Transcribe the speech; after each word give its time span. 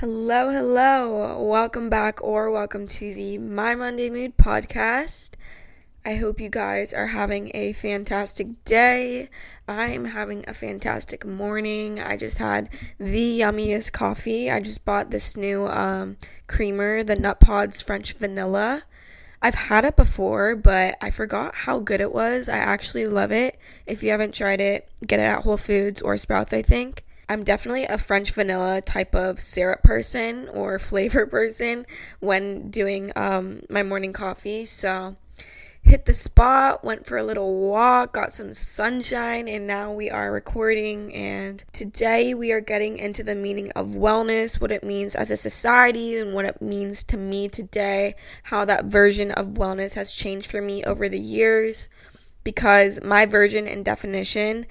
Hello, 0.00 0.50
hello. 0.50 1.42
Welcome 1.42 1.88
back 1.88 2.22
or 2.22 2.50
welcome 2.50 2.86
to 2.86 3.14
the 3.14 3.38
My 3.38 3.74
Monday 3.74 4.10
Mood 4.10 4.36
podcast. 4.36 5.30
I 6.04 6.16
hope 6.16 6.38
you 6.38 6.50
guys 6.50 6.92
are 6.92 7.06
having 7.06 7.50
a 7.54 7.72
fantastic 7.72 8.62
day. 8.66 9.30
I'm 9.66 10.04
having 10.04 10.44
a 10.46 10.52
fantastic 10.52 11.24
morning. 11.24 11.98
I 11.98 12.18
just 12.18 12.36
had 12.36 12.68
the 13.00 13.40
yummiest 13.40 13.92
coffee. 13.92 14.50
I 14.50 14.60
just 14.60 14.84
bought 14.84 15.10
this 15.10 15.34
new 15.34 15.66
um, 15.66 16.18
creamer, 16.46 17.02
the 17.02 17.16
Nutpods 17.16 17.82
French 17.82 18.12
Vanilla. 18.12 18.82
I've 19.40 19.54
had 19.54 19.86
it 19.86 19.96
before, 19.96 20.56
but 20.56 20.98
I 21.00 21.08
forgot 21.08 21.54
how 21.54 21.78
good 21.78 22.02
it 22.02 22.12
was. 22.12 22.50
I 22.50 22.58
actually 22.58 23.06
love 23.06 23.32
it. 23.32 23.58
If 23.86 24.02
you 24.02 24.10
haven't 24.10 24.34
tried 24.34 24.60
it, 24.60 24.90
get 25.06 25.20
it 25.20 25.22
at 25.22 25.44
Whole 25.44 25.56
Foods 25.56 26.02
or 26.02 26.18
Sprouts, 26.18 26.52
I 26.52 26.60
think. 26.60 27.05
I'm 27.28 27.42
definitely 27.42 27.84
a 27.84 27.98
French 27.98 28.30
vanilla 28.30 28.80
type 28.80 29.14
of 29.14 29.40
syrup 29.40 29.82
person 29.82 30.48
or 30.48 30.78
flavor 30.78 31.26
person 31.26 31.86
when 32.20 32.70
doing 32.70 33.12
um, 33.16 33.62
my 33.68 33.82
morning 33.82 34.12
coffee. 34.12 34.64
So, 34.64 35.16
hit 35.86 36.04
the 36.04 36.14
spot, 36.14 36.84
went 36.84 37.06
for 37.06 37.16
a 37.16 37.22
little 37.22 37.60
walk, 37.60 38.12
got 38.12 38.32
some 38.32 38.52
sunshine, 38.52 39.48
and 39.48 39.66
now 39.66 39.92
we 39.92 40.10
are 40.10 40.32
recording. 40.32 41.14
And 41.14 41.64
today 41.72 42.34
we 42.34 42.50
are 42.50 42.60
getting 42.60 42.98
into 42.98 43.22
the 43.22 43.36
meaning 43.36 43.70
of 43.72 43.90
wellness, 43.90 44.60
what 44.60 44.72
it 44.72 44.82
means 44.82 45.14
as 45.14 45.30
a 45.30 45.36
society, 45.36 46.18
and 46.18 46.34
what 46.34 46.44
it 46.44 46.60
means 46.60 47.02
to 47.04 47.16
me 47.16 47.48
today, 47.48 48.16
how 48.44 48.64
that 48.64 48.86
version 48.86 49.30
of 49.32 49.54
wellness 49.54 49.94
has 49.94 50.10
changed 50.12 50.50
for 50.50 50.60
me 50.60 50.82
over 50.84 51.08
the 51.08 51.20
years. 51.20 51.88
Because 52.42 53.02
my 53.02 53.26
version 53.26 53.66
and 53.66 53.84
definition 53.84 54.66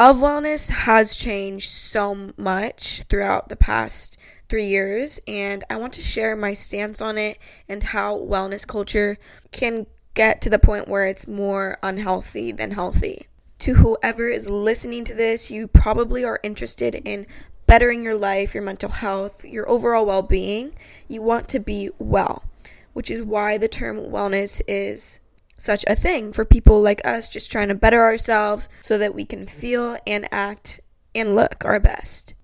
of 0.00 0.18
wellness 0.18 0.70
has 0.70 1.16
changed 1.16 1.68
so 1.68 2.30
much 2.36 3.02
throughout 3.08 3.48
the 3.48 3.56
past 3.56 4.16
three 4.48 4.66
years, 4.66 5.20
and 5.26 5.64
I 5.68 5.76
want 5.76 5.92
to 5.94 6.00
share 6.00 6.36
my 6.36 6.52
stance 6.52 7.00
on 7.00 7.18
it 7.18 7.38
and 7.68 7.82
how 7.82 8.16
wellness 8.16 8.66
culture 8.66 9.18
can 9.50 9.86
get 10.14 10.40
to 10.42 10.50
the 10.50 10.58
point 10.58 10.88
where 10.88 11.06
it's 11.06 11.26
more 11.26 11.78
unhealthy 11.82 12.52
than 12.52 12.70
healthy. 12.72 13.26
To 13.60 13.74
whoever 13.74 14.28
is 14.28 14.48
listening 14.48 15.04
to 15.04 15.14
this, 15.14 15.50
you 15.50 15.66
probably 15.66 16.24
are 16.24 16.40
interested 16.44 16.94
in 16.94 17.26
bettering 17.66 18.04
your 18.04 18.16
life, 18.16 18.54
your 18.54 18.62
mental 18.62 18.90
health, 18.90 19.44
your 19.44 19.68
overall 19.68 20.06
well 20.06 20.22
being. 20.22 20.74
You 21.08 21.22
want 21.22 21.48
to 21.48 21.58
be 21.58 21.90
well, 21.98 22.44
which 22.92 23.10
is 23.10 23.22
why 23.22 23.58
the 23.58 23.68
term 23.68 23.96
wellness 23.96 24.62
is 24.68 25.20
such 25.58 25.84
a 25.88 25.96
thing 25.96 26.32
for 26.32 26.44
people 26.44 26.80
like 26.80 27.04
us 27.04 27.28
just 27.28 27.52
trying 27.52 27.68
to 27.68 27.74
better 27.74 28.00
ourselves 28.02 28.68
so 28.80 28.96
that 28.96 29.14
we 29.14 29.24
can 29.24 29.44
feel 29.44 29.98
and 30.06 30.26
act 30.32 30.80
and 31.14 31.34
look 31.34 31.64
our 31.64 31.80
best. 31.80 32.34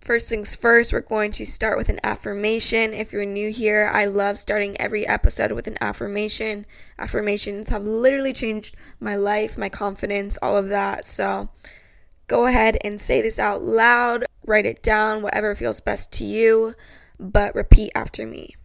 First 0.00 0.30
things 0.30 0.54
first, 0.54 0.92
we're 0.92 1.00
going 1.00 1.30
to 1.32 1.44
start 1.44 1.76
with 1.76 1.90
an 1.90 2.00
affirmation. 2.02 2.94
If 2.94 3.12
you're 3.12 3.26
new 3.26 3.50
here, 3.50 3.90
I 3.92 4.06
love 4.06 4.38
starting 4.38 4.80
every 4.80 5.06
episode 5.06 5.52
with 5.52 5.66
an 5.66 5.76
affirmation. 5.80 6.64
Affirmations 6.98 7.68
have 7.68 7.84
literally 7.84 8.32
changed 8.32 8.76
my 8.98 9.14
life, 9.14 9.58
my 9.58 9.68
confidence, 9.68 10.38
all 10.40 10.56
of 10.56 10.68
that. 10.68 11.04
So 11.04 11.50
go 12.28 12.46
ahead 12.46 12.78
and 12.82 12.98
say 12.98 13.20
this 13.20 13.38
out 13.38 13.62
loud, 13.62 14.24
write 14.46 14.64
it 14.64 14.82
down, 14.82 15.20
whatever 15.20 15.54
feels 15.54 15.80
best 15.80 16.12
to 16.14 16.24
you, 16.24 16.74
but 17.18 17.54
repeat 17.54 17.92
after 17.94 18.26
me. 18.26 18.56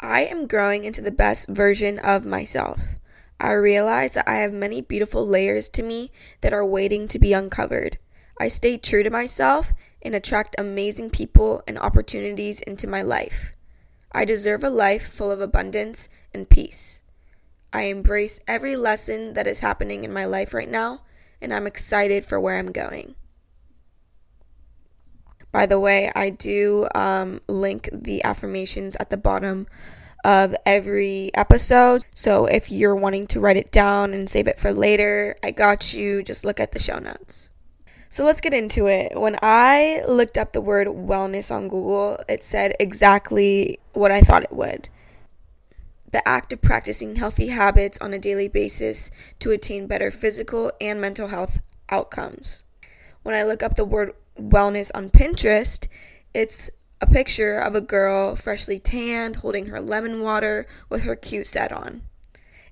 I 0.00 0.24
am 0.24 0.46
growing 0.46 0.84
into 0.84 1.00
the 1.00 1.10
best 1.10 1.48
version 1.48 1.98
of 1.98 2.26
myself. 2.26 2.80
I 3.40 3.52
realize 3.52 4.14
that 4.14 4.28
I 4.28 4.36
have 4.36 4.52
many 4.52 4.80
beautiful 4.80 5.26
layers 5.26 5.68
to 5.70 5.82
me 5.82 6.10
that 6.40 6.52
are 6.52 6.64
waiting 6.64 7.08
to 7.08 7.18
be 7.18 7.32
uncovered. 7.32 7.98
I 8.38 8.48
stay 8.48 8.76
true 8.76 9.02
to 9.02 9.10
myself 9.10 9.72
and 10.02 10.14
attract 10.14 10.56
amazing 10.58 11.10
people 11.10 11.62
and 11.66 11.78
opportunities 11.78 12.60
into 12.60 12.86
my 12.86 13.02
life. 13.02 13.52
I 14.12 14.24
deserve 14.24 14.62
a 14.62 14.70
life 14.70 15.08
full 15.08 15.30
of 15.30 15.40
abundance 15.40 16.08
and 16.32 16.48
peace. 16.48 17.02
I 17.72 17.84
embrace 17.84 18.40
every 18.46 18.76
lesson 18.76 19.32
that 19.32 19.46
is 19.46 19.60
happening 19.60 20.04
in 20.04 20.12
my 20.12 20.24
life 20.24 20.54
right 20.54 20.70
now, 20.70 21.02
and 21.40 21.52
I'm 21.52 21.66
excited 21.66 22.24
for 22.24 22.38
where 22.38 22.58
I'm 22.58 22.70
going. 22.70 23.16
By 25.54 25.66
the 25.66 25.78
way, 25.78 26.10
I 26.16 26.30
do 26.30 26.88
um, 26.96 27.40
link 27.46 27.88
the 27.92 28.24
affirmations 28.24 28.96
at 28.98 29.10
the 29.10 29.16
bottom 29.16 29.68
of 30.24 30.52
every 30.66 31.30
episode. 31.32 32.04
So 32.12 32.46
if 32.46 32.72
you're 32.72 32.96
wanting 32.96 33.28
to 33.28 33.38
write 33.38 33.56
it 33.56 33.70
down 33.70 34.12
and 34.12 34.28
save 34.28 34.48
it 34.48 34.58
for 34.58 34.72
later, 34.72 35.36
I 35.44 35.52
got 35.52 35.94
you. 35.94 36.24
Just 36.24 36.44
look 36.44 36.58
at 36.58 36.72
the 36.72 36.80
show 36.80 36.98
notes. 36.98 37.50
So 38.08 38.24
let's 38.24 38.40
get 38.40 38.52
into 38.52 38.88
it. 38.88 39.16
When 39.16 39.38
I 39.42 40.02
looked 40.08 40.36
up 40.36 40.54
the 40.54 40.60
word 40.60 40.88
wellness 40.88 41.54
on 41.54 41.68
Google, 41.68 42.18
it 42.28 42.42
said 42.42 42.74
exactly 42.80 43.78
what 43.92 44.10
I 44.10 44.22
thought 44.22 44.42
it 44.42 44.52
would 44.52 44.88
the 46.10 46.26
act 46.28 46.52
of 46.52 46.62
practicing 46.62 47.16
healthy 47.16 47.48
habits 47.48 47.98
on 47.98 48.12
a 48.12 48.18
daily 48.20 48.46
basis 48.46 49.10
to 49.40 49.50
attain 49.50 49.88
better 49.88 50.12
physical 50.12 50.70
and 50.80 51.00
mental 51.00 51.26
health 51.26 51.60
outcomes. 51.90 52.62
When 53.24 53.34
I 53.34 53.42
look 53.42 53.64
up 53.64 53.74
the 53.74 53.84
word 53.84 54.12
wellness 54.38 54.90
on 54.94 55.10
Pinterest, 55.10 55.86
it's 56.32 56.70
a 57.00 57.06
picture 57.06 57.58
of 57.58 57.74
a 57.74 57.80
girl 57.80 58.34
freshly 58.36 58.78
tanned 58.78 59.36
holding 59.36 59.66
her 59.66 59.80
lemon 59.80 60.20
water 60.20 60.66
with 60.88 61.02
her 61.02 61.16
cute 61.16 61.46
set 61.46 61.72
on. 61.72 62.02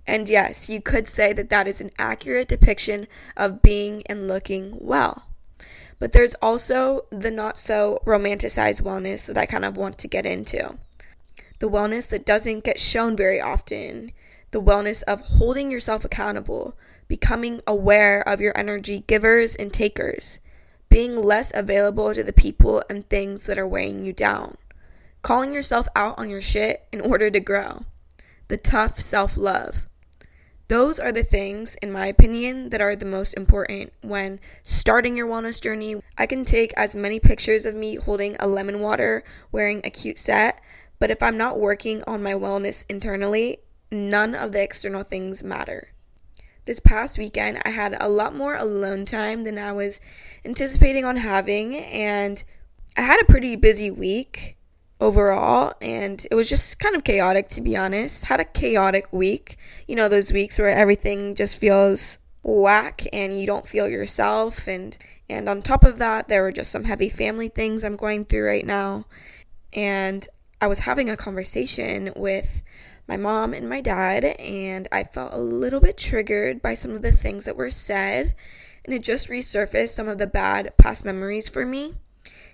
And 0.07 0.29
yes, 0.29 0.69
you 0.69 0.81
could 0.81 1.07
say 1.07 1.33
that 1.33 1.51
that 1.51 1.69
is 1.69 1.81
an 1.81 1.91
accurate 1.99 2.49
depiction 2.49 3.07
of 3.37 3.63
being 3.63 4.03
and 4.07 4.27
looking 4.27 4.77
well. 4.81 5.25
But 5.99 6.13
there's 6.13 6.35
also 6.43 7.05
the 7.11 7.31
not 7.31 7.57
so 7.57 8.03
romanticized 8.05 8.83
wellness 8.83 9.27
that 9.27 9.39
I 9.39 9.47
kind 9.47 9.65
of 9.65 9.77
want 9.77 9.99
to 9.99 10.09
get 10.09 10.27
into. 10.27 10.77
The 11.61 11.71
wellness 11.71 12.09
that 12.09 12.27
doesn't 12.27 12.65
get 12.65 12.81
shown 12.81 13.17
very 13.17 13.41
often. 13.41 14.11
The 14.51 14.61
wellness 14.61 15.05
of 15.05 15.21
holding 15.21 15.71
yourself 15.71 16.05
accountable, 16.05 16.77
becoming 17.07 17.61
aware 17.67 18.27
of 18.27 18.41
your 18.41 18.53
energy 18.59 19.05
givers 19.07 19.55
and 19.55 19.73
takers, 19.73 20.41
being 20.93 21.17
less 21.17 21.51
available 21.55 22.13
to 22.13 22.23
the 22.23 22.35
people 22.35 22.83
and 22.91 23.09
things 23.09 23.47
that 23.47 23.57
are 23.57 23.67
weighing 23.67 24.05
you 24.05 24.13
down, 24.13 24.59
calling 25.23 25.51
yourself 25.51 25.89
out 25.97 26.19
on 26.19 26.29
your 26.29 26.43
shit 26.43 26.87
in 26.93 27.01
order 27.01 27.31
to 27.31 27.41
grow, 27.41 27.87
the 28.49 28.59
tough 28.59 29.01
self 29.01 29.39
love. 29.39 29.89
Those 30.69 31.01
are 31.01 31.11
the 31.11 31.23
things, 31.23 31.77
in 31.77 31.93
my 31.93 32.07
opinion, 32.07 32.69
that 32.69 32.83
are 32.83 32.95
the 32.95 33.07
most 33.07 33.33
important 33.33 33.95
when 34.03 34.39
starting 34.63 35.17
your 35.17 35.27
wellness 35.27 35.63
journey. 35.63 35.97
I 36.19 36.27
can 36.27 36.45
take 36.45 36.75
as 36.77 36.95
many 36.95 37.19
pictures 37.19 37.65
of 37.65 37.75
me 37.75 37.95
holding 37.95 38.37
a 38.39 38.47
lemon 38.47 38.81
water, 38.81 39.25
wearing 39.51 39.81
a 39.85 39.91
cute 39.91 40.19
set, 40.19 40.61
but 40.99 41.11
if 41.11 41.23
I'm 41.23 41.39
not 41.39 41.59
working 41.59 42.05
on 42.07 42.23
my 42.23 42.35
wellness 42.35 42.85
internally, 42.91 43.61
none 43.91 44.35
of 44.35 44.53
the 44.53 44.63
external 44.63 45.05
things 45.05 45.43
matter. 45.43 45.89
This 46.65 46.79
past 46.79 47.19
weekend, 47.19 47.61
I 47.65 47.71
had 47.71 47.97
a 48.01 48.09
lot 48.09 48.35
more 48.35 48.55
alone 48.55 49.05
time 49.05 49.43
than 49.43 49.59
I 49.59 49.73
was 49.73 49.99
anticipating 50.45 51.05
on 51.05 51.17
having, 51.17 51.75
and 51.77 52.43
I 52.97 53.03
had 53.03 53.21
a 53.21 53.25
pretty 53.25 53.57
busy 53.57 53.91
week 53.91 54.57
overall, 55.01 55.75
and 55.83 56.25
it 56.31 56.35
was 56.37 56.49
just 56.49 56.79
kind 56.79 56.95
of 56.95 57.03
chaotic 57.03 57.49
to 57.49 57.61
be 57.61 57.77
honest. 57.77 58.27
Had 58.27 58.39
a 58.39 58.45
chaotic 58.45 59.13
week. 59.13 59.59
You 59.89 59.97
know, 59.97 60.09
those 60.09 60.33
weeks 60.33 60.59
where 60.59 60.69
everything 60.69 61.35
just 61.35 61.59
feels 61.59 62.19
whack 62.45 63.07
and 63.13 63.39
you 63.39 63.47
don't 63.47 63.67
feel 63.67 63.89
yourself 63.89 64.67
and 64.67 64.99
and 65.31 65.49
on 65.49 65.63
top 65.63 65.85
of 65.85 65.99
that, 65.99 66.29
there 66.29 66.43
were 66.43 66.53
just 66.53 66.71
some 66.71 66.85
heavy 66.85 67.09
family 67.09 67.49
things 67.49 67.85
I'm 67.85 67.97
going 67.97 68.25
through 68.25 68.47
right 68.47 68.67
now. 68.67 69.07
And 69.73 70.29
I 70.61 70.67
was 70.67 70.81
having 70.81 71.09
a 71.09 71.17
conversation 71.17 72.13
with 72.15 72.63
my 73.13 73.19
mom 73.19 73.53
and 73.53 73.69
my 73.69 73.83
dad, 73.83 74.25
and 74.25 74.89
I 74.91 75.05
felt 75.05 75.35
a 75.35 75.39
little 75.39 75.81
bit 75.81 75.99
triggered 75.99 76.63
by 76.63 76.73
some 76.73 76.93
of 76.93 77.03
the 77.03 77.13
things 77.13 77.45
that 77.45 77.59
were 77.59 77.71
said, 77.71 78.35
and 78.87 78.95
it 78.95 79.03
just 79.03 79.29
resurfaced 79.29 79.91
some 79.91 80.09
of 80.09 80.17
the 80.17 80.27
bad 80.27 80.73
past 80.79 81.05
memories 81.05 81.47
for 81.47 81.67
me. 81.67 81.93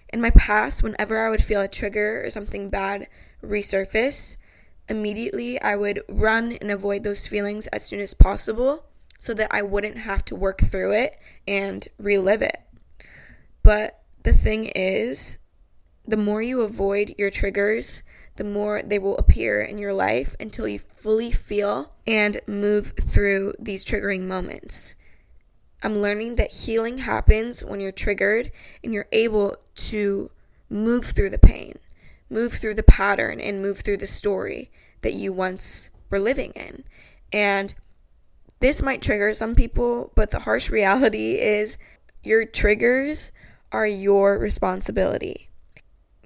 In 0.08 0.20
my 0.20 0.30
past, 0.30 0.82
whenever 0.82 1.24
I 1.24 1.30
would 1.30 1.44
feel 1.44 1.60
a 1.60 1.68
trigger 1.68 2.24
or 2.24 2.30
something 2.30 2.70
bad 2.70 3.06
resurface, 3.40 4.36
immediately 4.88 5.62
I 5.62 5.76
would 5.76 6.02
run 6.08 6.54
and 6.60 6.72
avoid 6.72 7.04
those 7.04 7.28
feelings 7.28 7.68
as 7.68 7.86
soon 7.86 8.00
as 8.00 8.12
possible 8.12 8.84
so 9.16 9.34
that 9.34 9.54
I 9.54 9.62
wouldn't 9.62 9.98
have 9.98 10.24
to 10.24 10.34
work 10.34 10.62
through 10.62 10.90
it 10.90 11.20
and 11.46 11.86
relive 11.98 12.42
it. 12.42 12.60
But 13.62 14.02
the 14.24 14.34
thing 14.34 14.72
is, 14.74 15.38
the 16.04 16.16
more 16.16 16.42
you 16.42 16.62
avoid 16.62 17.14
your 17.16 17.30
triggers, 17.30 18.02
the 18.38 18.44
more 18.44 18.82
they 18.82 19.00
will 19.00 19.18
appear 19.18 19.60
in 19.60 19.78
your 19.78 19.92
life 19.92 20.36
until 20.38 20.68
you 20.68 20.78
fully 20.78 21.32
feel 21.32 21.92
and 22.06 22.40
move 22.46 22.92
through 22.98 23.52
these 23.58 23.84
triggering 23.84 24.22
moments. 24.22 24.94
I'm 25.82 25.98
learning 25.98 26.36
that 26.36 26.52
healing 26.52 26.98
happens 26.98 27.64
when 27.64 27.80
you're 27.80 27.90
triggered 27.90 28.52
and 28.84 28.94
you're 28.94 29.08
able 29.10 29.56
to 29.74 30.30
move 30.70 31.04
through 31.04 31.30
the 31.30 31.38
pain, 31.38 31.80
move 32.30 32.52
through 32.54 32.74
the 32.74 32.84
pattern, 32.84 33.40
and 33.40 33.60
move 33.60 33.80
through 33.80 33.96
the 33.96 34.06
story 34.06 34.70
that 35.02 35.14
you 35.14 35.32
once 35.32 35.90
were 36.08 36.20
living 36.20 36.52
in. 36.52 36.84
And 37.32 37.74
this 38.60 38.80
might 38.80 39.02
trigger 39.02 39.34
some 39.34 39.56
people, 39.56 40.12
but 40.14 40.30
the 40.30 40.40
harsh 40.40 40.70
reality 40.70 41.40
is 41.40 41.76
your 42.22 42.44
triggers 42.44 43.32
are 43.72 43.86
your 43.86 44.38
responsibility 44.38 45.47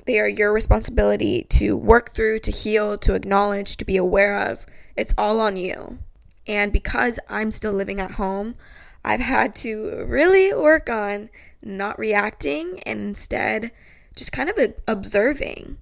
They 0.05 0.19
are 0.19 0.29
your 0.29 0.53
responsibility 0.53 1.47
to 1.51 1.77
work 1.77 2.13
through, 2.13 2.41
to 2.41 2.51
heal, 2.51 2.99
to 2.99 3.15
acknowledge, 3.15 3.77
to 3.77 3.85
be 3.85 3.97
aware 3.97 4.37
of. 4.37 4.67
It's 4.97 5.15
all 5.17 5.41
on 5.41 5.57
you. 5.57 5.99
And 6.47 6.73
because 6.73 7.21
I'm 7.29 7.53
still 7.53 7.73
living 7.73 8.01
at 8.01 8.13
home, 8.13 8.57
I've 9.05 9.21
had 9.21 9.55
to 9.57 10.05
really 10.07 10.53
work 10.53 10.91
on 10.91 11.31
not 11.63 11.99
reacting 11.99 12.81
and 12.85 13.01
instead 13.01 13.71
just 14.17 14.33
kind 14.33 14.51
of 14.51 14.59
observing. 14.87 15.79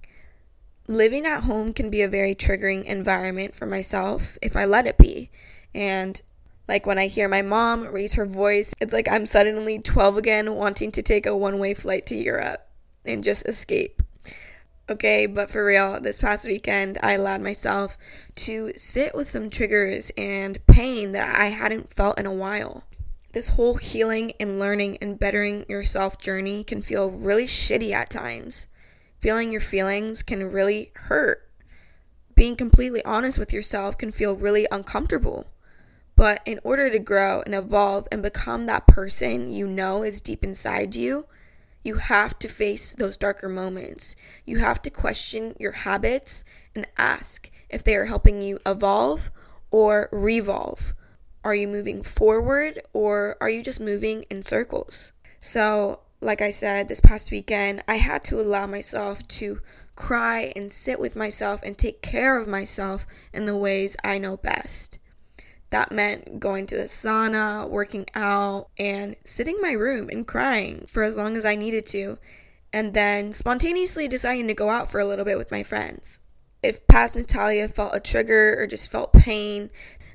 Living 0.86 1.24
at 1.26 1.44
home 1.44 1.72
can 1.72 1.88
be 1.88 2.02
a 2.02 2.08
very 2.08 2.34
triggering 2.34 2.84
environment 2.84 3.54
for 3.54 3.66
myself 3.66 4.36
if 4.42 4.56
I 4.56 4.64
let 4.64 4.86
it 4.86 4.98
be. 4.98 5.30
And 5.74 6.20
like 6.68 6.86
when 6.86 6.98
I 6.98 7.06
hear 7.06 7.28
my 7.28 7.42
mom 7.42 7.86
raise 7.86 8.14
her 8.14 8.26
voice, 8.26 8.74
it's 8.80 8.92
like 8.92 9.08
I'm 9.08 9.26
suddenly 9.26 9.78
12 9.78 10.18
again, 10.18 10.54
wanting 10.54 10.90
to 10.92 11.02
take 11.02 11.26
a 11.26 11.36
one 11.36 11.58
way 11.58 11.74
flight 11.74 12.06
to 12.06 12.16
Europe 12.16 12.66
and 13.04 13.24
just 13.24 13.46
escape. 13.46 14.02
Okay, 14.90 15.26
but 15.26 15.52
for 15.52 15.64
real, 15.64 16.00
this 16.00 16.18
past 16.18 16.44
weekend, 16.44 16.98
I 17.00 17.12
allowed 17.12 17.42
myself 17.42 17.96
to 18.34 18.72
sit 18.74 19.14
with 19.14 19.28
some 19.28 19.48
triggers 19.48 20.10
and 20.18 20.66
pain 20.66 21.12
that 21.12 21.38
I 21.38 21.50
hadn't 21.50 21.94
felt 21.94 22.18
in 22.18 22.26
a 22.26 22.34
while. 22.34 22.82
This 23.32 23.50
whole 23.50 23.76
healing 23.76 24.32
and 24.40 24.58
learning 24.58 24.98
and 25.00 25.16
bettering 25.16 25.64
yourself 25.68 26.18
journey 26.18 26.64
can 26.64 26.82
feel 26.82 27.08
really 27.08 27.44
shitty 27.44 27.92
at 27.92 28.10
times. 28.10 28.66
Feeling 29.20 29.52
your 29.52 29.60
feelings 29.60 30.24
can 30.24 30.50
really 30.50 30.90
hurt. 30.94 31.48
Being 32.34 32.56
completely 32.56 33.04
honest 33.04 33.38
with 33.38 33.52
yourself 33.52 33.96
can 33.96 34.10
feel 34.10 34.34
really 34.34 34.66
uncomfortable. 34.72 35.46
But 36.16 36.42
in 36.44 36.58
order 36.64 36.90
to 36.90 36.98
grow 36.98 37.44
and 37.46 37.54
evolve 37.54 38.08
and 38.10 38.24
become 38.24 38.66
that 38.66 38.88
person 38.88 39.52
you 39.52 39.68
know 39.68 40.02
is 40.02 40.20
deep 40.20 40.42
inside 40.42 40.96
you, 40.96 41.26
you 41.82 41.96
have 41.96 42.38
to 42.40 42.48
face 42.48 42.92
those 42.92 43.16
darker 43.16 43.48
moments. 43.48 44.14
You 44.44 44.58
have 44.58 44.82
to 44.82 44.90
question 44.90 45.54
your 45.58 45.72
habits 45.72 46.44
and 46.74 46.86
ask 46.98 47.50
if 47.68 47.82
they 47.82 47.96
are 47.96 48.06
helping 48.06 48.42
you 48.42 48.58
evolve 48.66 49.30
or 49.70 50.08
revolve. 50.12 50.94
Are 51.42 51.54
you 51.54 51.68
moving 51.68 52.02
forward 52.02 52.80
or 52.92 53.36
are 53.40 53.48
you 53.48 53.62
just 53.62 53.80
moving 53.80 54.24
in 54.30 54.42
circles? 54.42 55.12
So, 55.40 56.00
like 56.20 56.42
I 56.42 56.50
said, 56.50 56.88
this 56.88 57.00
past 57.00 57.30
weekend, 57.30 57.82
I 57.88 57.94
had 57.94 58.24
to 58.24 58.38
allow 58.38 58.66
myself 58.66 59.26
to 59.28 59.60
cry 59.96 60.52
and 60.54 60.70
sit 60.70 61.00
with 61.00 61.16
myself 61.16 61.62
and 61.62 61.76
take 61.76 62.02
care 62.02 62.38
of 62.38 62.46
myself 62.46 63.06
in 63.32 63.46
the 63.46 63.56
ways 63.56 63.96
I 64.04 64.18
know 64.18 64.36
best. 64.36 64.98
That 65.70 65.92
meant 65.92 66.40
going 66.40 66.66
to 66.66 66.76
the 66.76 66.84
sauna, 66.84 67.68
working 67.68 68.06
out, 68.14 68.68
and 68.78 69.16
sitting 69.24 69.56
in 69.56 69.62
my 69.62 69.72
room 69.72 70.08
and 70.10 70.26
crying 70.26 70.84
for 70.88 71.04
as 71.04 71.16
long 71.16 71.36
as 71.36 71.44
I 71.44 71.54
needed 71.54 71.86
to, 71.86 72.18
and 72.72 72.92
then 72.92 73.32
spontaneously 73.32 74.08
deciding 74.08 74.48
to 74.48 74.54
go 74.54 74.68
out 74.68 74.90
for 74.90 75.00
a 75.00 75.06
little 75.06 75.24
bit 75.24 75.38
with 75.38 75.52
my 75.52 75.62
friends. 75.62 76.20
If 76.62 76.86
past 76.88 77.16
Natalia 77.16 77.68
felt 77.68 77.94
a 77.94 78.00
trigger 78.00 78.60
or 78.60 78.66
just 78.66 78.90
felt 78.90 79.12
pain 79.12 79.70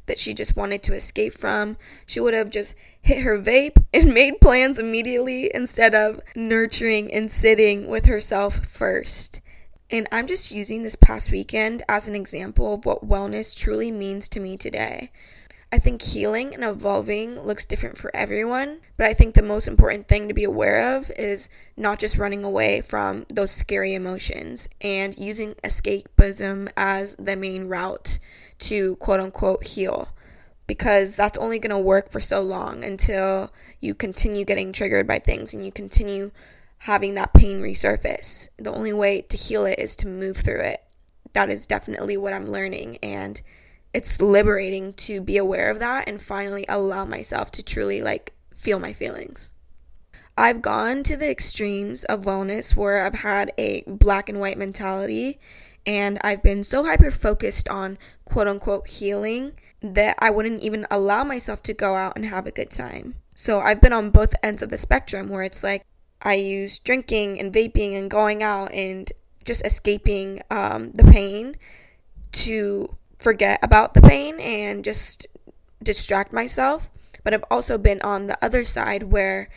that 0.05 0.19
she 0.19 0.33
just 0.33 0.55
wanted 0.55 0.83
to 0.83 0.93
escape 0.93 1.33
from, 1.33 1.77
she 2.05 2.19
would 2.19 2.33
have 2.33 2.49
just 2.49 2.75
hit 3.01 3.23
her 3.23 3.39
vape 3.39 3.83
and 3.93 4.13
made 4.13 4.41
plans 4.41 4.77
immediately 4.77 5.49
instead 5.53 5.95
of 5.95 6.19
nurturing 6.35 7.11
and 7.13 7.31
sitting 7.31 7.87
with 7.87 8.05
herself 8.05 8.65
first. 8.65 9.41
And 9.89 10.07
I'm 10.11 10.27
just 10.27 10.51
using 10.51 10.83
this 10.83 10.95
past 10.95 11.31
weekend 11.31 11.83
as 11.87 12.07
an 12.07 12.15
example 12.15 12.73
of 12.73 12.85
what 12.85 13.07
wellness 13.07 13.55
truly 13.55 13.91
means 13.91 14.27
to 14.29 14.39
me 14.39 14.57
today. 14.57 15.11
I 15.71 15.79
think 15.79 16.01
healing 16.01 16.53
and 16.53 16.63
evolving 16.63 17.39
looks 17.41 17.65
different 17.65 17.97
for 17.97 18.15
everyone, 18.15 18.79
but 18.97 19.07
I 19.07 19.13
think 19.13 19.33
the 19.33 19.41
most 19.41 19.67
important 19.67 20.07
thing 20.07 20.27
to 20.27 20.33
be 20.33 20.43
aware 20.43 20.95
of 20.95 21.11
is 21.17 21.49
not 21.75 21.99
just 21.99 22.17
running 22.17 22.43
away 22.43 22.81
from 22.81 23.25
those 23.29 23.51
scary 23.51 23.93
emotions 23.93 24.69
and 24.79 25.17
using 25.17 25.55
escapism 25.63 26.69
as 26.77 27.15
the 27.15 27.35
main 27.35 27.67
route 27.67 28.19
to 28.59 28.95
quote 28.97 29.19
unquote 29.19 29.65
heal. 29.65 30.09
Because 30.67 31.15
that's 31.15 31.37
only 31.37 31.59
going 31.59 31.75
to 31.75 31.79
work 31.79 32.11
for 32.11 32.19
so 32.19 32.41
long 32.41 32.83
until 32.83 33.51
you 33.79 33.93
continue 33.93 34.45
getting 34.45 34.71
triggered 34.71 35.05
by 35.05 35.19
things 35.19 35.53
and 35.53 35.63
you 35.63 35.71
continue 35.71 36.31
having 36.79 37.15
that 37.15 37.33
pain 37.33 37.61
resurface. 37.61 38.49
The 38.57 38.71
only 38.71 38.93
way 38.93 39.21
to 39.21 39.37
heal 39.37 39.65
it 39.65 39.77
is 39.77 39.95
to 39.97 40.07
move 40.07 40.37
through 40.37 40.61
it. 40.61 40.83
That 41.33 41.49
is 41.49 41.67
definitely 41.67 42.17
what 42.17 42.33
I'm 42.33 42.49
learning. 42.49 42.97
And 43.03 43.41
it's 43.95 44.21
liberating 44.21 44.91
to 44.91 45.21
be 45.21 45.37
aware 45.37 45.69
of 45.71 45.79
that 45.79 46.05
and 46.05 46.21
finally 46.21 46.65
allow 46.67 47.05
myself 47.05 47.49
to 47.49 47.63
truly 47.63 48.01
like 48.01 48.33
feel 48.53 48.77
my 48.77 48.91
feelings. 48.91 49.53
I've 50.37 50.61
gone 50.61 51.01
to 51.03 51.15
the 51.15 51.31
extremes 51.31 52.03
of 52.03 52.25
wellness 52.25 52.75
where 52.75 53.05
I've 53.05 53.21
had 53.21 53.53
a 53.57 53.83
black 53.87 54.27
and 54.27 54.41
white 54.41 54.57
mentality 54.57 55.39
and 55.85 56.19
I've 56.25 56.43
been 56.43 56.61
so 56.61 56.83
hyper 56.83 57.09
focused 57.09 57.69
on 57.69 57.97
quote 58.25 58.49
unquote 58.49 58.85
healing 58.85 59.53
that 59.81 60.17
I 60.19 60.29
wouldn't 60.29 60.61
even 60.61 60.85
allow 60.91 61.23
myself 61.23 61.63
to 61.63 61.73
go 61.73 61.95
out 61.95 62.17
and 62.17 62.25
have 62.25 62.45
a 62.45 62.51
good 62.51 62.71
time. 62.71 63.15
So 63.33 63.61
I've 63.61 63.79
been 63.79 63.93
on 63.93 64.09
both 64.09 64.35
ends 64.43 64.61
of 64.61 64.71
the 64.71 64.77
spectrum 64.77 65.29
where 65.29 65.43
it's 65.43 65.63
like 65.63 65.85
I 66.21 66.33
use 66.33 66.79
drinking 66.79 67.39
and 67.39 67.53
vaping 67.53 67.97
and 67.97 68.11
going 68.11 68.43
out 68.43 68.73
and 68.73 69.09
just 69.45 69.65
escaping 69.65 70.41
um, 70.51 70.91
the 70.91 71.05
pain 71.05 71.55
to 72.33 72.97
forget 73.25 73.57
about 73.63 73.95
the 73.95 74.03
pain 74.03 74.39
and 74.39 74.85
just 74.85 75.25
distract 75.81 76.31
myself. 76.31 76.91
But 77.23 77.33
I've 77.33 77.43
also 77.49 77.79
been 77.79 77.99
on 78.03 78.27
the 78.27 78.37
other 78.39 78.63
side 78.63 79.01
where 79.01 79.49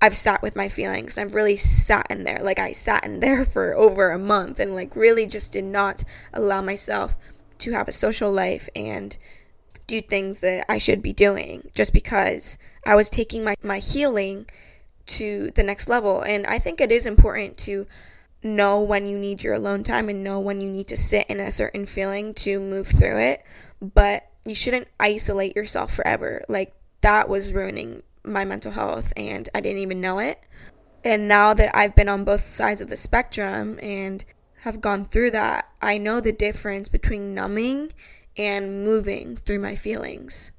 I've 0.00 0.16
sat 0.16 0.40
with 0.40 0.54
my 0.54 0.68
feelings. 0.68 1.18
I've 1.18 1.34
really 1.34 1.56
sat 1.56 2.06
in 2.10 2.22
there. 2.22 2.38
Like 2.40 2.60
I 2.60 2.70
sat 2.70 3.04
in 3.04 3.18
there 3.18 3.44
for 3.54 3.74
over 3.74 4.12
a 4.12 4.20
month 4.20 4.60
and 4.60 4.72
like 4.72 4.94
really 4.94 5.26
just 5.26 5.52
did 5.52 5.64
not 5.64 6.04
allow 6.32 6.62
myself 6.62 7.16
to 7.58 7.72
have 7.72 7.88
a 7.88 7.92
social 7.92 8.30
life 8.30 8.68
and 8.76 9.18
do 9.88 10.00
things 10.00 10.38
that 10.38 10.64
I 10.68 10.78
should 10.78 11.02
be 11.02 11.12
doing 11.12 11.70
just 11.74 11.92
because 11.92 12.56
I 12.86 12.94
was 12.94 13.10
taking 13.10 13.42
my, 13.42 13.56
my 13.64 13.80
healing 13.80 14.46
to 15.06 15.50
the 15.56 15.64
next 15.64 15.88
level. 15.88 16.20
And 16.20 16.46
I 16.46 16.60
think 16.60 16.80
it 16.80 16.92
is 16.92 17.04
important 17.04 17.58
to 17.66 17.88
know 18.42 18.80
when 18.80 19.06
you 19.06 19.18
need 19.18 19.42
your 19.42 19.54
alone 19.54 19.82
time 19.82 20.08
and 20.08 20.22
know 20.22 20.38
when 20.38 20.60
you 20.60 20.70
need 20.70 20.88
to 20.88 20.96
sit 20.96 21.26
in 21.28 21.40
a 21.40 21.50
certain 21.50 21.86
feeling 21.86 22.34
to 22.34 22.60
move 22.60 22.86
through 22.86 23.18
it. 23.18 23.44
But 23.80 24.30
you 24.44 24.54
shouldn't 24.54 24.88
isolate 24.98 25.56
yourself 25.56 25.94
forever. 25.94 26.44
Like 26.48 26.72
that 27.00 27.28
was 27.28 27.52
ruining 27.52 28.02
my 28.24 28.44
mental 28.44 28.72
health 28.72 29.12
and 29.16 29.48
I 29.54 29.60
didn't 29.60 29.82
even 29.82 30.00
know 30.00 30.18
it. 30.18 30.40
And 31.04 31.28
now 31.28 31.54
that 31.54 31.76
I've 31.76 31.94
been 31.94 32.08
on 32.08 32.24
both 32.24 32.40
sides 32.40 32.80
of 32.80 32.88
the 32.88 32.96
spectrum 32.96 33.78
and 33.80 34.24
have 34.62 34.80
gone 34.80 35.04
through 35.04 35.30
that, 35.32 35.68
I 35.80 35.98
know 35.98 36.20
the 36.20 36.32
difference 36.32 36.88
between 36.88 37.34
numbing 37.34 37.92
and 38.36 38.84
moving 38.84 39.36
through 39.36 39.60
my 39.60 39.76
feelings. 39.76 40.50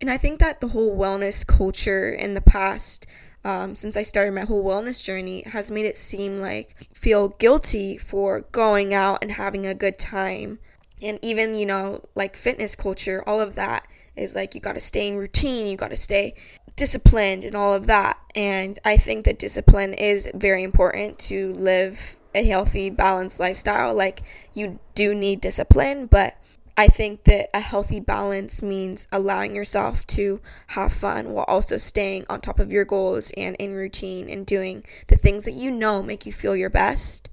And 0.00 0.10
I 0.10 0.18
think 0.18 0.40
that 0.40 0.60
the 0.60 0.68
whole 0.68 0.96
wellness 0.96 1.46
culture 1.46 2.10
in 2.10 2.34
the 2.34 2.40
past 2.40 3.06
um, 3.44 3.74
since 3.74 3.96
I 3.96 4.02
started 4.02 4.32
my 4.32 4.42
whole 4.42 4.64
wellness 4.64 5.02
journey 5.02 5.42
has 5.46 5.70
made 5.70 5.84
it 5.84 5.98
seem 5.98 6.40
like 6.40 6.88
feel 6.92 7.28
guilty 7.28 7.98
for 7.98 8.42
going 8.52 8.94
out 8.94 9.18
and 9.22 9.32
having 9.32 9.66
a 9.66 9.74
good 9.74 9.98
time. 9.98 10.58
And 11.00 11.18
even, 11.22 11.56
you 11.56 11.66
know, 11.66 12.04
like 12.14 12.36
fitness 12.36 12.76
culture, 12.76 13.24
all 13.26 13.40
of 13.40 13.56
that 13.56 13.88
is 14.14 14.34
like 14.36 14.54
you 14.54 14.60
got 14.60 14.74
to 14.74 14.80
stay 14.80 15.08
in 15.08 15.16
routine, 15.16 15.66
you 15.66 15.76
got 15.76 15.90
to 15.90 15.96
stay 15.96 16.34
disciplined 16.76 17.44
and 17.44 17.56
all 17.56 17.74
of 17.74 17.86
that. 17.86 18.18
And 18.36 18.78
I 18.84 18.96
think 18.96 19.24
that 19.24 19.38
discipline 19.38 19.94
is 19.94 20.30
very 20.34 20.62
important 20.62 21.18
to 21.20 21.52
live 21.54 22.16
a 22.34 22.44
healthy, 22.44 22.90
balanced 22.90 23.40
lifestyle. 23.40 23.94
Like 23.94 24.22
you 24.54 24.78
do 24.94 25.14
need 25.14 25.40
discipline, 25.40 26.06
but 26.06 26.36
I 26.76 26.86
think 26.86 27.24
that 27.24 27.50
a 27.54 27.60
healthy 27.60 28.00
balance 28.00 28.62
means 28.62 29.06
allowing 29.12 29.54
yourself 29.54 30.06
to 30.08 30.40
have 30.68 30.92
fun 30.92 31.32
while 31.32 31.44
also 31.46 31.76
staying 31.76 32.24
on 32.30 32.40
top 32.40 32.58
of 32.58 32.72
your 32.72 32.86
goals 32.86 33.30
and 33.36 33.54
in 33.56 33.74
routine 33.74 34.30
and 34.30 34.46
doing 34.46 34.84
the 35.08 35.16
things 35.16 35.44
that 35.44 35.52
you 35.52 35.70
know 35.70 36.02
make 36.02 36.24
you 36.24 36.32
feel 36.32 36.56
your 36.56 36.70
best. 36.70 37.28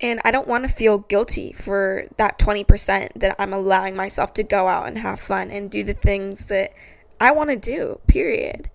And 0.00 0.20
I 0.24 0.30
don't 0.30 0.48
want 0.48 0.66
to 0.66 0.72
feel 0.72 0.98
guilty 0.98 1.52
for 1.52 2.06
that 2.16 2.38
20% 2.38 3.12
that 3.16 3.36
I'm 3.38 3.52
allowing 3.52 3.94
myself 3.94 4.32
to 4.34 4.42
go 4.42 4.68
out 4.68 4.86
and 4.86 4.98
have 4.98 5.20
fun 5.20 5.50
and 5.50 5.70
do 5.70 5.84
the 5.84 5.92
things 5.92 6.46
that 6.46 6.72
I 7.20 7.30
want 7.32 7.50
to 7.50 7.56
do, 7.56 8.00
period. 8.06 8.70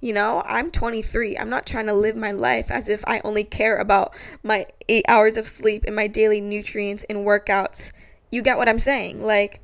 You 0.00 0.12
know, 0.12 0.42
I'm 0.46 0.70
23. 0.70 1.36
I'm 1.36 1.50
not 1.50 1.66
trying 1.66 1.86
to 1.86 1.94
live 1.94 2.14
my 2.14 2.30
life 2.30 2.70
as 2.70 2.88
if 2.88 3.02
I 3.06 3.20
only 3.24 3.44
care 3.44 3.78
about 3.78 4.14
my 4.42 4.66
eight 4.88 5.04
hours 5.08 5.36
of 5.36 5.48
sleep 5.48 5.84
and 5.86 5.96
my 5.96 6.06
daily 6.06 6.40
nutrients 6.40 7.04
and 7.04 7.26
workouts 7.26 7.92
you 8.30 8.42
get 8.42 8.56
what 8.56 8.68
I'm 8.68 8.78
saying. 8.78 9.22
Like, 9.22 9.60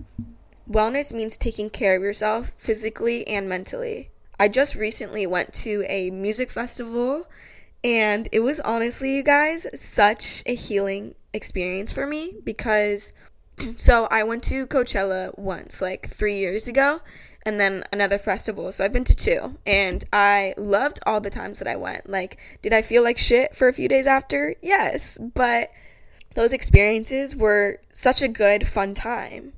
wellness 0.71 1.13
means 1.13 1.37
taking 1.37 1.71
care 1.71 1.97
of 1.97 2.03
yourself 2.03 2.53
physically 2.59 3.27
and 3.27 3.49
mentally. 3.49 4.11
I 4.39 4.49
just 4.49 4.75
recently 4.75 5.27
went 5.27 5.53
to 5.55 5.85
a 5.89 6.11
music 6.11 6.51
festival 6.51 7.27
and 7.87 8.29
it 8.33 8.41
was 8.41 8.59
honestly, 8.61 9.15
you 9.15 9.23
guys, 9.23 9.67
such 9.75 10.43
a 10.45 10.55
healing 10.55 11.15
experience 11.33 11.93
for 11.93 12.07
me 12.07 12.35
because 12.43 13.13
so 13.77 14.07
I 14.11 14.25
went 14.25 14.43
to 14.45 14.67
Coachella 14.67 15.39
once, 15.39 15.81
like 15.81 16.09
three 16.09 16.39
years 16.39 16.67
ago, 16.67 17.01
and 17.45 17.61
then 17.61 17.85
another 17.93 18.19
festival. 18.19 18.73
So 18.73 18.85
I've 18.85 18.93
been 18.93 19.05
to 19.05 19.15
two, 19.15 19.59
and 19.65 20.05
I 20.13 20.55
loved 20.57 20.99
all 21.07 21.21
the 21.21 21.31
times 21.31 21.61
that 21.61 21.69
I 21.69 21.77
went. 21.77 22.11
Like, 22.11 22.39
did 22.61 22.73
I 22.73 22.83
feel 22.83 23.05
like 23.05 23.19
shit 23.19 23.55
for 23.55 23.69
a 23.69 23.73
few 23.73 23.89
days 23.89 24.07
after? 24.07 24.57
Yes, 24.61 25.17
but 25.19 25.71
those 26.37 26.53
experiences 26.53 27.35
were 27.35 27.81
such 27.91 28.21
a 28.21 28.29
good, 28.29 28.69
fun 28.69 28.93
time. 28.93 29.55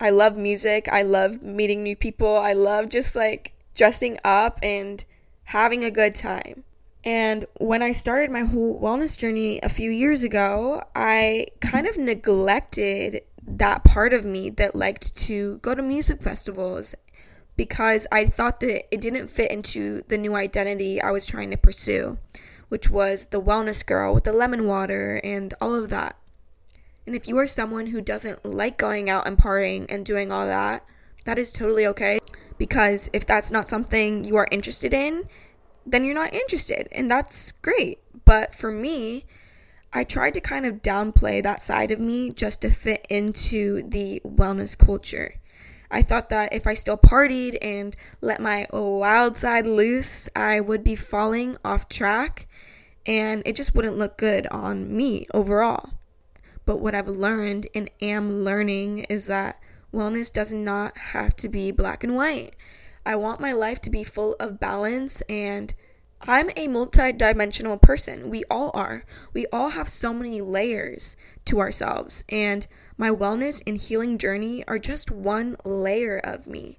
I 0.00 0.10
love 0.10 0.36
music. 0.36 0.88
I 0.90 1.02
love 1.02 1.40
meeting 1.40 1.84
new 1.84 1.94
people. 1.94 2.36
I 2.36 2.52
love 2.52 2.88
just 2.88 3.14
like 3.14 3.52
dressing 3.76 4.18
up 4.24 4.58
and 4.60 5.04
having 5.44 5.84
a 5.84 5.90
good 5.90 6.16
time. 6.16 6.64
And 7.04 7.46
when 7.60 7.80
I 7.80 7.92
started 7.92 8.32
my 8.32 8.40
whole 8.40 8.80
wellness 8.80 9.16
journey 9.16 9.60
a 9.62 9.68
few 9.68 9.88
years 9.88 10.24
ago, 10.24 10.82
I 10.96 11.46
kind 11.60 11.86
of 11.86 11.96
neglected 11.96 13.22
that 13.46 13.84
part 13.84 14.12
of 14.12 14.24
me 14.24 14.50
that 14.50 14.74
liked 14.74 15.16
to 15.28 15.58
go 15.58 15.76
to 15.76 15.82
music 15.82 16.20
festivals 16.20 16.96
because 17.54 18.08
I 18.10 18.26
thought 18.26 18.58
that 18.60 18.92
it 18.92 19.00
didn't 19.00 19.28
fit 19.28 19.52
into 19.52 20.02
the 20.08 20.18
new 20.18 20.34
identity 20.34 21.00
I 21.00 21.12
was 21.12 21.24
trying 21.24 21.52
to 21.52 21.56
pursue, 21.56 22.18
which 22.68 22.90
was 22.90 23.26
the 23.26 23.40
wellness 23.40 23.84
girl 23.84 24.14
with 24.14 24.24
the 24.24 24.32
lemon 24.32 24.66
water 24.66 25.20
and 25.22 25.54
all 25.60 25.74
of 25.74 25.90
that. 25.90 26.16
And 27.06 27.14
if 27.14 27.28
you 27.28 27.38
are 27.38 27.46
someone 27.46 27.88
who 27.88 28.00
doesn't 28.00 28.44
like 28.44 28.76
going 28.76 29.08
out 29.08 29.26
and 29.26 29.38
partying 29.38 29.86
and 29.88 30.04
doing 30.04 30.32
all 30.32 30.46
that, 30.46 30.84
that 31.24 31.38
is 31.38 31.52
totally 31.52 31.86
okay. 31.86 32.18
Because 32.58 33.08
if 33.12 33.26
that's 33.26 33.50
not 33.50 33.68
something 33.68 34.24
you 34.24 34.36
are 34.36 34.48
interested 34.50 34.92
in, 34.92 35.28
then 35.86 36.04
you're 36.04 36.14
not 36.14 36.34
interested, 36.34 36.88
and 36.90 37.10
that's 37.10 37.52
great. 37.52 38.00
But 38.24 38.54
for 38.54 38.72
me, 38.72 39.24
I 39.92 40.02
tried 40.02 40.34
to 40.34 40.40
kind 40.40 40.66
of 40.66 40.82
downplay 40.82 41.42
that 41.42 41.62
side 41.62 41.90
of 41.90 42.00
me 42.00 42.30
just 42.30 42.62
to 42.62 42.70
fit 42.70 43.06
into 43.08 43.82
the 43.88 44.20
wellness 44.26 44.76
culture. 44.76 45.36
I 45.90 46.02
thought 46.02 46.28
that 46.30 46.52
if 46.52 46.66
I 46.66 46.74
still 46.74 46.96
partied 46.96 47.58
and 47.62 47.96
let 48.20 48.40
my 48.40 48.66
wild 48.72 49.36
side 49.36 49.66
loose, 49.66 50.28
I 50.34 50.60
would 50.60 50.82
be 50.82 50.96
falling 50.96 51.56
off 51.64 51.88
track 51.88 52.48
and 53.06 53.42
it 53.46 53.56
just 53.56 53.74
wouldn't 53.74 53.98
look 53.98 54.16
good 54.16 54.46
on 54.48 54.94
me 54.94 55.26
overall. 55.32 55.90
But 56.64 56.80
what 56.80 56.94
I've 56.94 57.08
learned 57.08 57.68
and 57.74 57.90
am 58.02 58.42
learning 58.42 59.00
is 59.04 59.26
that 59.26 59.60
wellness 59.94 60.32
does 60.32 60.52
not 60.52 60.98
have 60.98 61.36
to 61.36 61.48
be 61.48 61.70
black 61.70 62.02
and 62.02 62.16
white. 62.16 62.54
I 63.04 63.14
want 63.14 63.40
my 63.40 63.52
life 63.52 63.80
to 63.82 63.90
be 63.90 64.02
full 64.02 64.34
of 64.40 64.58
balance 64.58 65.20
and 65.22 65.72
I'm 66.22 66.50
a 66.56 66.66
multi-dimensional 66.66 67.78
person. 67.78 68.30
We 68.30 68.42
all 68.50 68.70
are. 68.74 69.04
We 69.32 69.46
all 69.52 69.70
have 69.70 69.88
so 69.88 70.14
many 70.14 70.40
layers 70.40 71.16
to 71.44 71.60
ourselves 71.60 72.24
and 72.28 72.66
my 72.98 73.10
wellness 73.10 73.62
and 73.66 73.76
healing 73.76 74.16
journey 74.16 74.64
are 74.66 74.78
just 74.78 75.10
one 75.10 75.56
layer 75.64 76.18
of 76.18 76.46
me. 76.46 76.78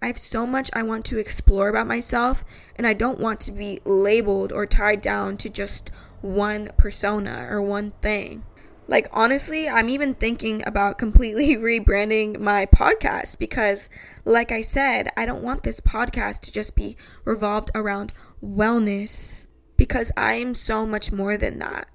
I 0.00 0.06
have 0.06 0.18
so 0.18 0.46
much 0.46 0.70
I 0.72 0.84
want 0.84 1.04
to 1.06 1.18
explore 1.18 1.68
about 1.68 1.88
myself 1.88 2.44
and 2.76 2.86
I 2.86 2.92
don't 2.92 3.18
want 3.18 3.40
to 3.40 3.52
be 3.52 3.80
labeled 3.84 4.52
or 4.52 4.66
tied 4.66 5.02
down 5.02 5.36
to 5.38 5.48
just 5.48 5.90
one 6.20 6.70
persona 6.76 7.46
or 7.50 7.60
one 7.60 7.90
thing. 8.02 8.44
Like, 8.88 9.08
honestly, 9.12 9.68
I'm 9.68 9.88
even 9.88 10.14
thinking 10.14 10.62
about 10.64 10.98
completely 10.98 11.56
rebranding 11.56 12.38
my 12.38 12.66
podcast 12.66 13.38
because, 13.40 13.90
like 14.24 14.52
I 14.52 14.60
said, 14.60 15.08
I 15.16 15.26
don't 15.26 15.42
want 15.42 15.64
this 15.64 15.80
podcast 15.80 16.42
to 16.42 16.52
just 16.52 16.76
be 16.76 16.96
revolved 17.24 17.72
around 17.74 18.12
wellness 18.42 19.46
because 19.76 20.12
I 20.16 20.34
am 20.34 20.54
so 20.54 20.86
much 20.86 21.12
more 21.12 21.36
than 21.36 21.58
that. 21.58 21.88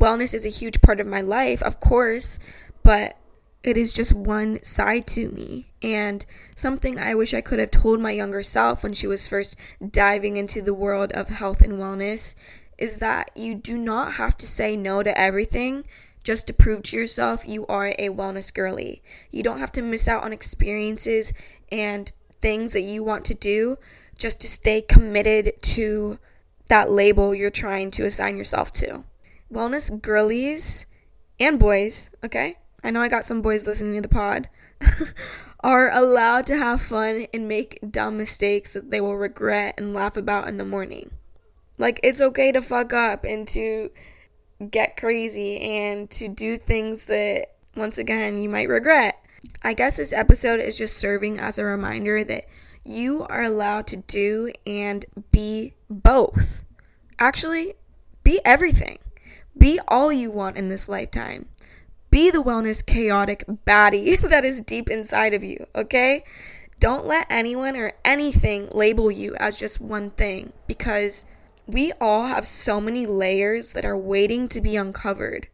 Wellness 0.00 0.34
is 0.34 0.46
a 0.46 0.50
huge 0.50 0.80
part 0.80 1.00
of 1.00 1.06
my 1.06 1.20
life, 1.20 1.62
of 1.62 1.80
course, 1.80 2.38
but 2.82 3.16
it 3.62 3.76
is 3.76 3.92
just 3.92 4.12
one 4.12 4.62
side 4.62 5.06
to 5.08 5.28
me 5.30 5.72
and 5.82 6.24
something 6.54 6.98
I 6.98 7.14
wish 7.14 7.34
I 7.34 7.40
could 7.40 7.58
have 7.58 7.72
told 7.72 8.00
my 8.00 8.12
younger 8.12 8.42
self 8.42 8.82
when 8.82 8.94
she 8.94 9.06
was 9.06 9.28
first 9.28 9.56
diving 9.90 10.36
into 10.36 10.62
the 10.62 10.74
world 10.74 11.12
of 11.12 11.28
health 11.28 11.60
and 11.60 11.74
wellness 11.74 12.34
is 12.78 12.98
that 12.98 13.30
you 13.34 13.56
do 13.56 13.76
not 13.76 14.14
have 14.14 14.38
to 14.38 14.46
say 14.46 14.76
no 14.76 15.02
to 15.02 15.18
everything 15.18 15.84
just 16.22 16.46
to 16.46 16.52
prove 16.52 16.84
to 16.84 16.96
yourself 16.96 17.48
you 17.48 17.66
are 17.66 17.88
a 17.98 18.10
wellness 18.10 18.54
girly. 18.54 19.02
You 19.30 19.42
don't 19.42 19.58
have 19.58 19.72
to 19.72 19.82
miss 19.82 20.06
out 20.06 20.22
on 20.22 20.32
experiences 20.32 21.32
and 21.72 22.12
things 22.40 22.72
that 22.72 22.82
you 22.82 23.02
want 23.02 23.24
to 23.26 23.34
do 23.34 23.76
just 24.18 24.40
to 24.42 24.46
stay 24.46 24.82
committed 24.82 25.52
to 25.62 26.18
that 26.68 26.90
label 26.90 27.34
you're 27.34 27.50
trying 27.50 27.90
to 27.92 28.04
assign 28.04 28.36
yourself 28.36 28.72
to. 28.72 29.04
Wellness 29.50 30.02
girlies 30.02 30.86
and 31.40 31.58
boys, 31.58 32.10
okay? 32.22 32.58
I 32.84 32.90
know 32.90 33.00
I 33.00 33.08
got 33.08 33.24
some 33.24 33.40
boys 33.40 33.66
listening 33.66 33.94
to 33.94 34.02
the 34.02 34.08
pod, 34.08 34.48
are 35.64 35.90
allowed 35.90 36.46
to 36.46 36.56
have 36.56 36.82
fun 36.82 37.26
and 37.32 37.48
make 37.48 37.78
dumb 37.90 38.16
mistakes 38.16 38.74
that 38.74 38.90
they 38.90 39.00
will 39.00 39.16
regret 39.16 39.74
and 39.78 39.94
laugh 39.94 40.16
about 40.16 40.48
in 40.48 40.58
the 40.58 40.64
morning. 40.64 41.10
Like, 41.78 42.00
it's 42.02 42.20
okay 42.20 42.52
to 42.52 42.60
fuck 42.60 42.92
up 42.92 43.24
and 43.24 43.46
to 43.48 43.90
get 44.70 44.96
crazy 44.96 45.60
and 45.60 46.10
to 46.10 46.28
do 46.28 46.56
things 46.56 47.06
that, 47.06 47.54
once 47.76 47.98
again, 47.98 48.40
you 48.40 48.48
might 48.48 48.68
regret. 48.68 49.22
I 49.62 49.72
guess 49.74 49.96
this 49.96 50.12
episode 50.12 50.60
is 50.60 50.78
just 50.78 50.96
serving 50.96 51.38
as 51.38 51.58
a 51.58 51.64
reminder 51.64 52.24
that 52.24 52.44
you 52.84 53.24
are 53.28 53.42
allowed 53.42 53.86
to 53.88 53.98
do 53.98 54.52
and 54.66 55.04
be 55.30 55.74
both. 55.90 56.64
Actually, 57.18 57.74
be 58.24 58.40
everything. 58.44 58.98
Be 59.56 59.80
all 59.88 60.12
you 60.12 60.30
want 60.30 60.56
in 60.56 60.68
this 60.68 60.88
lifetime. 60.88 61.46
Be 62.10 62.30
the 62.30 62.42
wellness 62.42 62.84
chaotic 62.84 63.44
baddie 63.66 64.18
that 64.28 64.44
is 64.44 64.62
deep 64.62 64.88
inside 64.88 65.34
of 65.34 65.44
you, 65.44 65.66
okay? 65.74 66.24
Don't 66.80 67.06
let 67.06 67.26
anyone 67.28 67.76
or 67.76 67.92
anything 68.04 68.68
label 68.72 69.10
you 69.10 69.34
as 69.36 69.58
just 69.58 69.80
one 69.80 70.10
thing 70.10 70.52
because 70.66 71.26
we 71.66 71.92
all 72.00 72.26
have 72.26 72.46
so 72.46 72.80
many 72.80 73.04
layers 73.04 73.72
that 73.72 73.84
are 73.84 73.98
waiting 73.98 74.48
to 74.48 74.60
be 74.60 74.76
uncovered. 74.76 75.48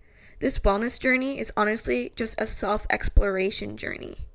This 0.45 0.59
wellness 0.59 1.01
journey 1.01 1.39
is 1.39 1.51
honestly 1.57 2.13
just 2.17 2.39
a 2.39 2.47
self 2.47 2.87
exploration 2.91 3.79
journey. 3.79 4.27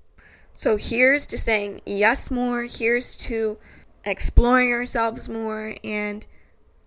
So 0.53 0.75
here's 0.75 1.27
to 1.27 1.37
saying 1.37 1.81
yes 1.85 2.31
more, 2.31 2.63
here's 2.63 3.15
to 3.17 3.59
exploring 4.03 4.71
ourselves 4.71 5.29
more 5.29 5.75
and 5.83 6.25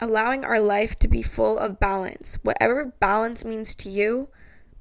allowing 0.01 0.45
our 0.45 0.59
life 0.59 0.97
to 0.97 1.07
be 1.07 1.23
full 1.23 1.57
of 1.57 1.79
balance. 1.79 2.37
Whatever 2.43 2.97
balance 2.99 3.45
means 3.45 3.77
to 3.77 3.89
you, 3.89 4.29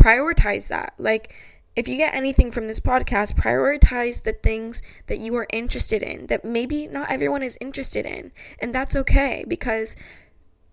prioritize 0.03 0.69
that. 0.69 0.95
Like, 0.97 1.35
if 1.75 1.87
you 1.87 1.97
get 1.97 2.15
anything 2.15 2.49
from 2.49 2.65
this 2.65 2.79
podcast, 2.79 3.35
prioritize 3.35 4.23
the 4.23 4.33
things 4.33 4.81
that 5.05 5.19
you 5.19 5.35
are 5.35 5.45
interested 5.53 6.01
in 6.01 6.25
that 6.25 6.43
maybe 6.43 6.87
not 6.87 7.11
everyone 7.11 7.43
is 7.43 7.59
interested 7.61 8.07
in. 8.07 8.31
And 8.57 8.73
that's 8.73 8.95
okay 8.95 9.45
because 9.47 9.95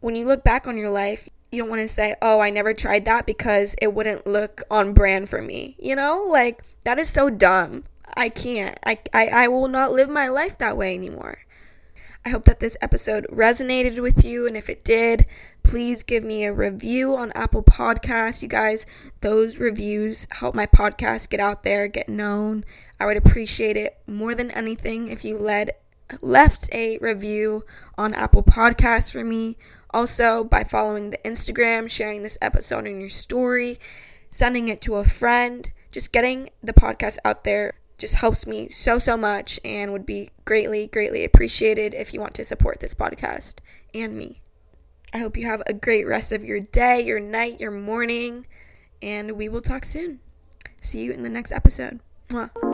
when 0.01 0.17
you 0.17 0.27
look 0.27 0.43
back 0.43 0.67
on 0.67 0.79
your 0.79 0.91
life, 0.91 1.29
you 1.51 1.59
don't 1.59 1.71
want 1.71 1.83
to 1.83 1.89
say, 1.89 2.15
oh, 2.21 2.41
I 2.41 2.51
never 2.51 2.75
tried 2.75 3.05
that 3.07 3.27
because 3.27 3.75
it 3.81 3.95
wouldn't 3.95 4.27
look 4.27 4.63
on 4.71 4.93
brand 4.93 5.29
for 5.29 5.41
me. 5.41 5.77
You 5.79 5.97
know, 5.97 6.27
like 6.31 6.63
that 6.85 6.99
is 6.99 7.09
so 7.09 7.31
dumb. 7.31 7.85
I 8.17 8.29
can't. 8.29 8.79
I, 8.85 8.99
I, 9.13 9.27
I 9.29 9.49
will 9.49 9.69
not 9.69 9.93
live 9.93 10.09
my 10.09 10.29
life 10.29 10.59
that 10.59 10.77
way 10.77 10.95
anymore. 10.95 11.39
I 12.25 12.31
hope 12.31 12.45
that 12.45 12.61
this 12.61 12.77
episode 12.83 13.27
resonated 13.33 14.01
with 14.01 14.25
you. 14.25 14.47
And 14.47 14.57
if 14.57 14.69
it 14.69 14.85
did, 14.85 15.25
please 15.63 16.03
give 16.03 16.25
me 16.25 16.45
a 16.45 16.53
review 16.53 17.17
on 17.17 17.33
Apple 17.33 17.63
Podcasts. 17.63 18.43
You 18.43 18.49
guys, 18.49 18.87
those 19.21 19.59
reviews 19.59 20.27
help 20.33 20.55
my 20.55 20.67
podcast 20.67 21.31
get 21.31 21.41
out 21.41 21.63
there, 21.63 21.89
get 21.89 22.09
known. 22.09 22.65
I 23.01 23.07
would 23.07 23.17
appreciate 23.17 23.77
it 23.77 23.99
more 24.07 24.35
than 24.35 24.51
anything 24.51 25.09
if 25.09 25.25
you 25.25 25.39
led 25.39 25.73
left 26.21 26.69
a 26.73 26.99
review 26.99 27.65
on 27.97 28.15
Apple 28.15 28.43
Podcasts 28.43 29.11
for 29.11 29.25
me. 29.25 29.57
Also, 29.91 30.45
by 30.45 30.65
following 30.65 31.11
the 31.11 31.19
Instagram, 31.25 31.91
sharing 31.91 32.23
this 32.23 32.39
episode 32.43 32.87
in 32.87 33.01
your 33.01 33.09
story, 33.09 33.79
sending 34.31 34.69
it 34.69 34.81
to 34.83 34.97
a 34.97 35.05
friend, 35.05 35.71
just 35.91 36.13
getting 36.13 36.51
the 36.63 36.73
podcast 36.73 37.19
out 37.25 37.45
there 37.45 37.75
just 37.99 38.15
helps 38.15 38.47
me 38.47 38.69
so, 38.69 38.99
so 38.99 39.17
much 39.17 39.59
and 39.65 39.93
would 39.93 40.07
be 40.07 40.31
greatly, 40.45 40.87
greatly 40.87 41.25
appreciated 41.25 41.93
if 41.95 42.15
you 42.15 42.21
want 42.21 42.35
to 42.35 42.45
support 42.45 42.81
this 42.81 42.95
podcast 42.95 43.57
and 43.93 44.17
me. 44.17 44.41
I 45.13 45.19
hope 45.19 45.37
you 45.37 45.47
have 45.47 45.63
a 45.67 45.73
great 45.73 46.07
rest 46.07 46.33
of 46.33 46.45
your 46.45 46.61
day, 46.61 47.01
your 47.03 47.19
night, 47.19 47.61
your 47.61 47.71
morning, 47.71 48.47
and 49.03 49.33
we 49.33 49.49
will 49.49 49.63
talk 49.63 49.85
soon. 49.85 50.21
See 50.81 51.03
you 51.03 51.13
in 51.13 51.23
the 51.23 51.31
next 51.31 51.51
episode. 51.51 52.01
Mwah. 52.29 52.68